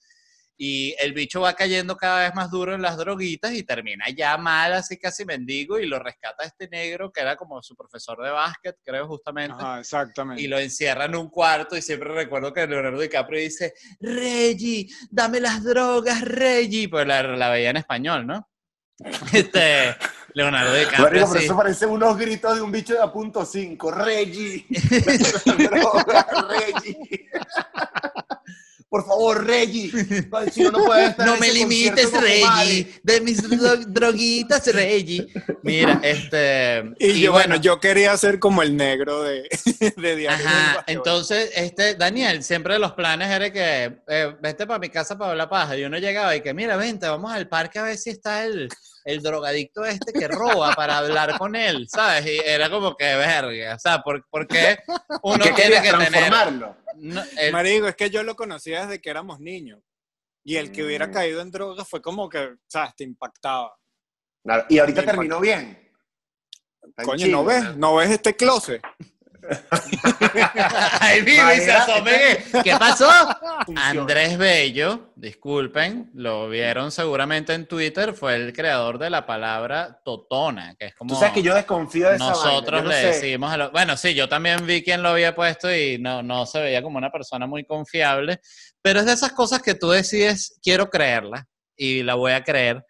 Y 0.57 0.95
el 0.99 1.13
bicho 1.13 1.41
va 1.41 1.53
cayendo 1.53 1.97
cada 1.97 2.21
vez 2.21 2.35
más 2.35 2.51
duro 2.51 2.73
en 2.73 2.81
las 2.81 2.97
droguitas 2.97 3.53
y 3.53 3.63
termina 3.63 4.05
ya 4.15 4.37
mal, 4.37 4.73
así 4.73 4.97
casi 4.97 5.25
mendigo, 5.25 5.79
y 5.79 5.85
lo 5.85 5.99
rescata 5.99 6.43
este 6.43 6.67
negro 6.67 7.11
que 7.11 7.21
era 7.21 7.35
como 7.35 7.61
su 7.63 7.75
profesor 7.75 8.23
de 8.23 8.29
básquet, 8.29 8.77
creo 8.83 9.07
justamente 9.07 9.55
Ajá, 9.57 9.79
exactamente. 9.79 10.41
y 10.41 10.47
lo 10.47 10.59
encierra 10.59 11.05
en 11.05 11.15
un 11.15 11.29
cuarto 11.29 11.75
y 11.75 11.81
siempre 11.81 12.13
recuerdo 12.13 12.53
que 12.53 12.67
Leonardo 12.67 12.99
DiCaprio 12.99 13.39
dice, 13.39 13.73
Reggie, 13.99 14.87
dame 15.09 15.39
las 15.39 15.63
drogas, 15.63 16.21
Reggie, 16.21 16.87
pues 16.87 17.07
la, 17.07 17.23
la 17.23 17.49
veía 17.49 17.71
en 17.71 17.77
español, 17.77 18.27
¿no? 18.27 18.47
Este, 19.33 19.95
Leonardo 20.33 20.73
DiCaprio 20.73 21.03
Marico, 21.03 21.25
pero 21.25 21.37
así, 21.37 21.45
eso 21.45 21.57
parece 21.57 21.85
unos 21.85 22.17
gritos 22.17 22.55
de 22.55 22.61
un 22.61 22.71
bicho 22.71 22.93
de 22.93 23.01
a 23.01 23.11
punto 23.11 23.45
5. 23.45 23.91
Reggie. 23.91 24.65
Droga, 25.45 26.27
Reggie. 26.49 27.29
Por 28.93 29.07
favor, 29.07 29.43
Reggie. 29.43 29.89
Si 30.51 30.61
no, 30.61 30.69
no 30.69 30.85
puedes 30.85 31.09
estar 31.09 31.25
no 31.25 31.33
en 31.33 31.39
me 31.39 31.51
limites, 31.51 32.11
concierto 32.11 32.19
con 32.19 32.41
tu 32.41 32.45
madre". 32.45 32.65
Reggie, 32.67 32.99
de 33.01 33.21
mis 33.21 33.49
dro- 33.49 33.85
droguitas, 33.87 34.67
Reggie. 34.71 35.27
Mira, 35.63 35.99
este... 36.03 36.93
Y, 36.99 37.19
yo, 37.19 37.31
bueno, 37.31 37.55
yo 37.55 37.79
quería 37.79 38.15
ser 38.17 38.37
como 38.37 38.61
el 38.61 38.77
negro 38.77 39.23
de, 39.23 39.49
de 39.97 40.15
Diario 40.15 40.29
Ajá, 40.29 40.83
entonces, 40.85 41.49
este, 41.55 41.95
Daniel, 41.95 42.43
siempre 42.43 42.77
los 42.77 42.91
planes 42.91 43.31
era 43.31 43.51
que 43.51 43.97
eh, 44.07 44.35
vete 44.39 44.67
para 44.67 44.77
mi 44.77 44.89
casa 44.89 45.17
para 45.17 45.33
la 45.33 45.49
paja. 45.49 45.75
Y 45.75 45.85
uno 45.85 45.97
llegaba 45.97 46.35
y 46.35 46.41
que, 46.41 46.53
mira, 46.53 46.77
vente, 46.77 47.07
vamos 47.07 47.31
al 47.33 47.49
parque 47.49 47.79
a 47.79 47.83
ver 47.83 47.97
si 47.97 48.11
está 48.11 48.45
el, 48.45 48.69
el 49.05 49.23
drogadicto 49.23 49.83
este 49.85 50.13
que 50.13 50.27
roba 50.27 50.75
para 50.75 50.99
hablar 50.99 51.39
con 51.39 51.55
él, 51.55 51.87
¿sabes? 51.89 52.27
Y 52.27 52.37
era 52.45 52.69
como 52.69 52.95
que 52.95 53.05
verga. 53.15 53.73
O 53.75 53.79
sea, 53.79 54.03
¿por, 54.03 54.23
por 54.29 54.47
qué 54.47 54.77
uno 55.23 55.43
¿Qué 55.43 55.51
tiene 55.53 55.81
que 55.81 55.91
tener. 55.91 56.31
No, 56.97 57.21
el- 57.39 57.51
Marico, 57.51 57.87
es 57.87 57.95
que 57.95 58.09
yo 58.09 58.23
lo 58.23 58.35
conocía 58.35 58.85
desde 58.85 59.01
que 59.01 59.09
éramos 59.09 59.39
niños. 59.39 59.81
Y 60.45 60.57
el 60.57 60.71
que 60.71 60.83
hubiera 60.83 61.07
Mm. 61.07 61.11
caído 61.13 61.41
en 61.41 61.51
drogas 61.51 61.87
fue 61.87 62.01
como 62.01 62.27
que, 62.27 62.37
o 62.39 62.57
sea, 62.67 62.93
te 62.97 63.03
impactaba. 63.05 63.73
Claro, 64.43 64.65
Y 64.69 64.77
ahorita 64.79 65.05
terminó 65.05 65.39
bien. 65.39 65.79
Coño, 67.05 67.27
¿no 67.27 67.45
ves? 67.45 67.77
¿No 67.77 67.95
ves 67.95 68.11
este 68.11 68.35
closet? 68.35 68.81
Ahí 70.99 71.21
vive 71.21 71.55
y 71.55 71.59
se 71.59 71.73
que- 72.03 72.61
¿Qué 72.63 72.75
pasó? 72.77 73.09
Funciona. 73.65 73.89
Andrés 73.89 74.37
Bello, 74.37 75.11
disculpen, 75.15 76.09
lo 76.13 76.49
vieron 76.49 76.91
seguramente 76.91 77.53
en 77.53 77.67
Twitter, 77.67 78.13
fue 78.13 78.35
el 78.35 78.53
creador 78.53 78.97
de 78.97 79.09
la 79.09 79.25
palabra 79.25 79.99
totona, 80.03 80.75
que 80.77 80.87
es 80.87 80.95
como... 80.95 81.13
Tú 81.13 81.19
sabes 81.19 81.33
que 81.33 81.41
yo 81.43 81.53
desconfío 81.55 82.09
de 82.09 82.15
esa 82.15 82.25
vaina, 82.25 82.39
Nosotros 82.43 82.79
yo 82.79 82.83
no 82.83 82.89
le 82.89 82.95
sé. 83.01 83.07
decimos 83.07 83.53
a. 83.53 83.67
Bueno, 83.69 83.97
sí, 83.97 84.13
yo 84.13 84.27
también 84.29 84.65
vi 84.65 84.83
quién 84.83 85.01
lo 85.03 85.09
había 85.09 85.35
puesto 85.35 85.73
y 85.73 85.97
no, 85.99 86.23
no 86.23 86.45
se 86.45 86.59
veía 86.61 86.81
como 86.81 86.97
una 86.97 87.11
persona 87.11 87.45
muy 87.47 87.65
confiable, 87.65 88.39
pero 88.81 88.99
es 88.99 89.05
de 89.05 89.13
esas 89.13 89.31
cosas 89.33 89.61
que 89.61 89.75
tú 89.75 89.89
decides, 89.89 90.59
quiero 90.61 90.89
creerla 90.89 91.47
y 91.75 92.03
la 92.03 92.15
voy 92.15 92.31
a 92.33 92.43
creer. 92.43 92.83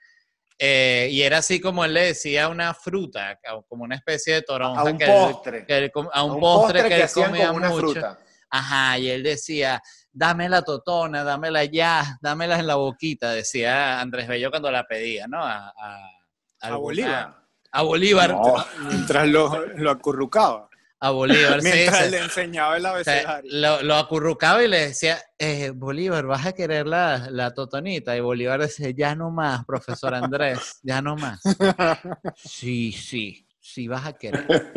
Eh, 0.57 1.09
y 1.11 1.21
era 1.23 1.39
así 1.39 1.59
como 1.59 1.83
él 1.83 1.93
le 1.93 2.05
decía 2.05 2.45
a 2.45 2.49
una 2.49 2.73
fruta, 2.73 3.39
como 3.67 3.83
una 3.83 3.95
especie 3.95 4.35
de 4.35 4.41
toronja. 4.43 4.81
A 4.81 4.83
un 4.85 4.97
que 4.97 5.05
él- 5.05 5.11
postre. 5.11 5.65
que 5.65 5.77
él 5.77 5.91
com- 5.91 6.09
a 6.13 6.23
un 6.23 6.37
A 6.37 6.39
postre, 6.39 6.87
que, 6.87 7.01
él 7.01 7.09
comía 7.13 7.51
una 7.51 7.69
mucho. 7.69 7.87
fruta. 7.91 8.19
Ajá, 8.49 8.99
y 8.99 9.09
él 9.09 9.23
decía, 9.23 9.81
dame 10.11 10.47
la 10.47 10.61
totona, 10.61 11.23
dámela 11.23 11.63
ya, 11.65 12.17
dámela 12.21 12.59
en 12.59 12.67
la 12.67 12.75
boquita, 12.75 13.31
decía 13.31 13.99
Andrés 13.99 14.27
Bello 14.27 14.51
cuando 14.51 14.69
la 14.71 14.83
pedía, 14.85 15.25
¿no? 15.27 15.43
A, 15.43 15.73
a, 16.61 16.75
Bolívar. 16.75 17.35
A 17.71 17.81
Bolívar. 17.81 18.29
No. 18.31 18.63
Mientras 18.89 19.27
lo, 19.27 19.65
lo 19.75 19.89
acurrucaba. 19.89 20.69
A 21.03 21.09
Bolívar, 21.11 21.61
sí. 21.61 21.69
Mientras 21.69 22.11
le 22.11 22.17
enseñaba 22.19 22.77
el 22.77 22.85
o 22.85 23.03
sea, 23.03 23.13
abecedario. 23.13 23.51
lo, 23.53 23.83
lo 23.83 23.95
acurrucaba 23.95 24.63
y 24.63 24.69
le 24.69 24.87
decía, 24.87 25.17
eh, 25.37 25.71
Bolívar, 25.75 26.25
¿vas 26.25 26.45
a 26.45 26.53
querer 26.53 26.87
la, 26.87 27.27
la 27.29 27.53
totonita? 27.53 28.15
Y 28.15 28.21
Bolívar 28.21 28.61
decía, 28.61 28.89
ya 28.91 29.13
no 29.13 29.29
más, 29.29 29.65
profesor 29.65 30.15
Andrés, 30.15 30.79
ya 30.81 31.01
no 31.01 31.17
más. 31.17 31.41
Sí, 32.35 32.93
sí, 32.93 33.45
sí 33.59 33.89
vas 33.89 34.05
a 34.05 34.13
querer. 34.13 34.71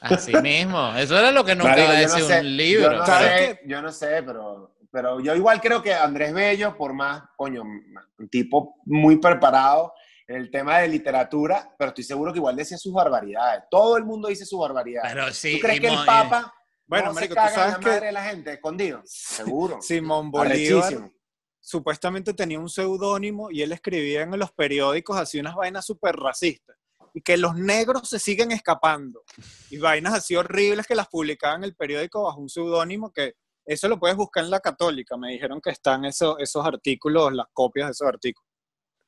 Así 0.00 0.32
mismo, 0.36 0.96
eso 0.96 1.18
era 1.18 1.30
lo 1.30 1.44
que 1.44 1.54
nunca 1.54 1.72
Marico, 1.72 1.92
iba 1.92 1.98
a 1.98 2.02
no 2.02 2.14
decir 2.14 2.24
sé, 2.24 2.40
un 2.40 2.56
libro. 2.56 2.90
Yo 2.92 2.98
no, 2.98 3.06
¿Sabes 3.06 3.30
sé, 3.30 3.60
yo 3.66 3.82
no 3.82 3.92
sé, 3.92 4.22
pero, 4.24 4.74
pero 4.90 5.20
yo 5.20 5.34
igual 5.34 5.60
creo 5.60 5.82
que 5.82 5.92
Andrés 5.92 6.32
Bello, 6.32 6.74
por 6.78 6.94
más, 6.94 7.24
coño, 7.36 7.60
un 7.60 8.28
tipo 8.30 8.76
muy 8.86 9.18
preparado 9.18 9.92
en 10.30 10.36
el 10.36 10.50
tema 10.50 10.78
de 10.78 10.88
literatura, 10.88 11.74
pero 11.76 11.88
estoy 11.88 12.04
seguro 12.04 12.32
que 12.32 12.38
igual 12.38 12.54
decía 12.54 12.78
sus 12.78 12.92
barbaridades. 12.92 13.64
Todo 13.70 13.96
el 13.96 14.04
mundo 14.04 14.28
dice 14.28 14.46
sus 14.46 14.60
barbaridades. 14.60 15.12
Pero 15.12 15.32
sí, 15.32 15.54
¿Tú 15.56 15.60
crees 15.66 15.80
que 15.80 15.88
el 15.88 16.04
Papa 16.06 16.54
Bueno, 16.86 17.06
no 17.08 17.14
marico, 17.14 17.34
se 17.34 17.40
tú 17.40 17.46
en 17.46 17.52
sabes 17.54 17.72
la 17.72 17.78
que- 17.80 17.86
madre 17.86 18.06
de 18.06 18.12
la 18.12 18.24
gente 18.24 18.52
escondido? 18.52 19.02
Seguro. 19.04 19.78
Simón 19.82 20.30
Bolívar 20.30 20.52
Arrechísimo. 20.84 21.12
supuestamente 21.58 22.32
tenía 22.34 22.60
un 22.60 22.68
seudónimo 22.68 23.50
y 23.50 23.62
él 23.62 23.72
escribía 23.72 24.22
en 24.22 24.38
los 24.38 24.52
periódicos 24.52 25.16
así 25.16 25.40
unas 25.40 25.54
vainas 25.56 25.84
súper 25.84 26.14
racistas. 26.16 26.76
Y 27.12 27.22
que 27.22 27.36
los 27.36 27.56
negros 27.56 28.08
se 28.08 28.20
siguen 28.20 28.52
escapando. 28.52 29.24
Y 29.68 29.78
vainas 29.78 30.14
así 30.14 30.36
horribles 30.36 30.86
que 30.86 30.94
las 30.94 31.08
publicaba 31.08 31.56
en 31.56 31.64
el 31.64 31.74
periódico 31.74 32.22
bajo 32.22 32.40
un 32.40 32.48
seudónimo 32.48 33.12
que 33.12 33.34
eso 33.66 33.88
lo 33.88 33.98
puedes 33.98 34.16
buscar 34.16 34.44
en 34.44 34.50
la 34.50 34.60
católica. 34.60 35.16
Me 35.16 35.32
dijeron 35.32 35.60
que 35.60 35.70
están 35.70 36.04
esos, 36.04 36.36
esos 36.38 36.64
artículos, 36.64 37.32
las 37.32 37.46
copias 37.52 37.88
de 37.88 37.92
esos 37.92 38.06
artículos. 38.06 38.48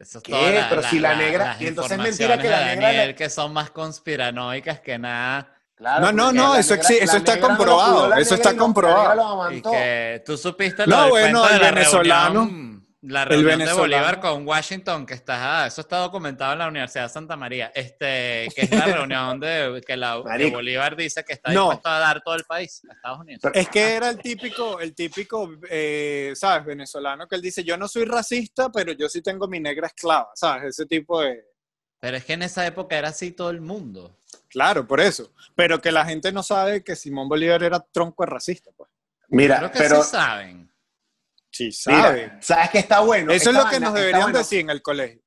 Eso 0.02 0.18
es 0.18 0.24
¿Qué? 0.24 0.32
toda 0.32 0.50
la- 0.50 0.68
Pero 0.68 0.82
si 0.82 0.98
la 0.98 1.14
negra- 1.14 1.56
y 1.60 1.66
entonces 1.68 1.92
es 1.92 1.98
mentira 1.98 2.36
que 2.36 2.50
la 2.50 2.58
de 2.58 2.64
negra 2.76 2.88
Daniel 2.88 3.14
que 3.14 3.30
son 3.30 3.52
más 3.52 3.70
conspiranoicas 3.70 4.80
que 4.80 4.98
nada. 4.98 5.48
Claro, 5.76 6.06
No, 6.06 6.12
no, 6.12 6.32
no, 6.32 6.54
la 6.54 6.60
eso 6.60 6.74
negra- 6.74 6.88
la 6.90 7.04
eso 7.04 7.16
está 7.18 7.36
no 7.36 7.40
comprobado, 7.48 8.08
la 8.08 8.18
eso 8.20 8.34
está 8.34 8.52
la 8.52 8.58
comprobado. 8.58 9.52
Y 9.52 9.62
que 9.62 10.22
tú 10.26 10.36
supiste 10.36 10.86
No, 10.86 10.96
lo 10.96 11.02
del 11.02 11.10
bueno, 11.10 11.46
de 11.46 11.54
el 11.54 11.62
la 11.62 11.70
venezolano- 11.70 12.40
reunión, 12.44 12.81
la 13.02 13.24
reunión 13.24 13.58
de 13.58 13.72
Bolívar 13.72 14.20
con 14.20 14.46
Washington, 14.46 15.04
que 15.06 15.14
está, 15.14 15.62
ah, 15.62 15.66
eso 15.66 15.80
está 15.80 15.98
documentado 15.98 16.52
en 16.52 16.60
la 16.60 16.68
Universidad 16.68 17.04
de 17.04 17.08
Santa 17.08 17.36
María, 17.36 17.72
este, 17.74 18.48
que 18.54 18.62
es 18.62 18.70
la 18.70 18.86
reunión 18.86 19.40
de 19.40 19.82
que, 19.86 19.96
la, 19.96 20.22
que. 20.38 20.50
Bolívar 20.50 20.94
dice 20.96 21.24
que 21.24 21.32
está 21.32 21.52
No. 21.52 21.62
dispuesto 21.64 21.88
a 21.88 21.98
dar 21.98 22.22
todo 22.22 22.36
el 22.36 22.44
país 22.44 22.80
a 22.88 22.92
Estados 22.94 23.18
Unidos. 23.20 23.40
Pero- 23.42 23.54
Es 23.56 23.68
que 23.68 23.94
era 23.94 24.08
el 24.08 24.18
típico, 24.18 24.78
el 24.80 24.94
típico, 24.94 25.50
eh, 25.68 26.32
¿sabes? 26.36 26.64
Venezolano 26.64 27.26
que 27.26 27.34
él 27.36 27.42
dice, 27.42 27.64
yo 27.64 27.76
no 27.76 27.88
soy 27.88 28.04
racista, 28.04 28.70
pero 28.70 28.92
yo 28.92 29.08
sí 29.08 29.20
tengo 29.20 29.48
mi 29.48 29.58
negra 29.58 29.88
esclava, 29.88 30.30
¿sabes? 30.34 30.64
Ese 30.78 30.86
tipo 30.86 31.20
de... 31.22 31.44
Pero 32.00 32.16
es 32.16 32.24
que 32.24 32.32
en 32.34 32.42
esa 32.42 32.66
época 32.66 32.96
era 32.96 33.08
así 33.08 33.32
todo 33.32 33.50
el 33.50 33.60
mundo. 33.60 34.16
Claro, 34.48 34.86
por 34.86 35.00
eso. 35.00 35.32
Pero 35.54 35.80
que 35.80 35.90
la 35.92 36.04
gente 36.04 36.30
no 36.32 36.42
sabe 36.42 36.82
que 36.84 36.94
Simón 36.96 37.28
Bolívar 37.28 37.62
era 37.62 37.80
tronco 37.80 38.24
de 38.24 38.30
racista, 38.30 38.70
pues. 38.76 38.90
Mira, 39.28 39.58
Creo 39.58 39.70
que 39.72 39.78
pero 39.78 40.02
sí 40.02 40.10
saben. 40.10 40.71
Sí, 41.52 41.70
mira, 41.86 42.02
sabe. 42.02 42.32
¿sabes 42.40 42.70
qué 42.70 42.78
está 42.78 43.00
bueno? 43.00 43.30
Eso 43.30 43.50
es 43.50 43.56
lo 43.56 43.68
que 43.68 43.78
nos 43.78 43.94
deberían 43.94 44.22
bueno. 44.22 44.38
decir 44.38 44.60
en 44.60 44.70
el 44.70 44.82
colegio. 44.82 45.22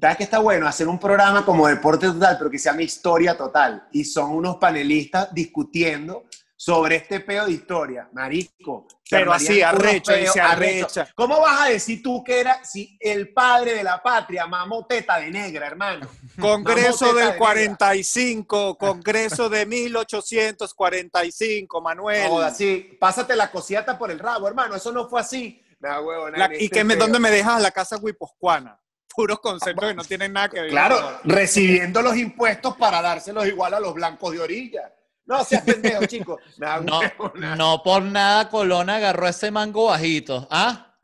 ¿Sabes 0.00 0.16
qué 0.16 0.24
está 0.24 0.38
bueno? 0.38 0.66
Hacer 0.66 0.88
un 0.88 0.98
programa 0.98 1.44
como 1.44 1.68
Deporte 1.68 2.06
Total, 2.06 2.36
pero 2.38 2.50
que 2.50 2.58
se 2.58 2.68
llama 2.68 2.82
Historia 2.82 3.36
Total. 3.36 3.86
Y 3.92 4.04
son 4.04 4.32
unos 4.32 4.56
panelistas 4.56 5.32
discutiendo 5.32 6.24
sobre 6.56 6.96
este 6.96 7.20
peo 7.20 7.46
de 7.46 7.52
historia. 7.52 8.08
Marico. 8.12 8.88
Pero 9.10 9.32
así, 9.32 9.62
arrecho, 9.62 10.12
peos 10.12 10.36
arrechos. 10.36 10.96
arrecha. 10.96 11.12
¿Cómo 11.14 11.40
vas 11.40 11.60
a 11.60 11.68
decir 11.68 12.02
tú 12.02 12.24
que 12.24 12.40
era 12.40 12.64
si 12.64 12.96
el 12.98 13.34
padre 13.34 13.74
de 13.74 13.84
la 13.84 14.02
patria 14.02 14.46
mamó 14.46 14.86
teta 14.86 15.18
de 15.18 15.30
negra, 15.30 15.66
hermano? 15.66 16.08
Congreso 16.40 17.12
del 17.12 17.32
de 17.32 17.36
45, 17.36 18.78
Congreso 18.78 19.50
de 19.50 19.66
1845, 19.66 21.80
Manuel. 21.80 22.30
No, 22.30 22.40
así, 22.40 22.96
pásate 22.98 23.36
la 23.36 23.50
cosiata 23.50 23.98
por 23.98 24.10
el 24.10 24.18
rabo, 24.18 24.48
hermano. 24.48 24.74
Eso 24.74 24.90
no 24.90 25.06
fue 25.08 25.20
así. 25.20 25.60
Nah, 25.84 26.00
huevo, 26.00 26.30
La- 26.30 26.48
nene, 26.48 26.64
¿Y 26.64 26.70
que 26.70 26.82
me, 26.82 26.94
peo. 26.94 27.04
dónde 27.04 27.18
me 27.20 27.30
dejas 27.30 27.60
la 27.60 27.70
casa 27.70 27.98
guipuzcoana? 28.02 28.80
Puros 29.14 29.38
conceptos 29.40 29.86
que 29.90 29.94
no 29.94 30.02
tienen 30.04 30.32
nada 30.32 30.48
que 30.48 30.60
ver. 30.62 30.70
Claro, 30.70 31.20
recibiendo 31.24 32.00
los 32.00 32.16
impuestos 32.16 32.74
para 32.76 33.02
dárselos 33.02 33.46
igual 33.46 33.74
a 33.74 33.80
los 33.80 33.92
blancos 33.94 34.32
de 34.32 34.40
orilla. 34.40 34.92
No 35.26 35.44
seas 35.44 35.62
pendejo, 35.62 36.04
chicos. 36.06 36.40
Nah, 36.56 36.78
No, 36.80 37.00
huevo, 37.00 37.32
no 37.34 37.82
por 37.82 38.02
nada 38.02 38.48
Colón 38.48 38.88
agarró 38.88 39.28
ese 39.28 39.50
mango 39.50 39.86
bajito. 39.86 40.48
¿Ah? 40.50 40.94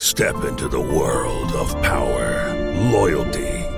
Step 0.00 0.36
into 0.44 0.68
the 0.68 0.80
world 0.80 1.52
of 1.52 1.70
power, 1.82 2.54
loyalty, 2.92 3.47